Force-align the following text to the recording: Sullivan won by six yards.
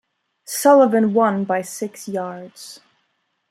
Sullivan 0.47 1.13
won 1.13 1.43
by 1.43 1.61
six 1.61 2.07
yards. 2.07 2.79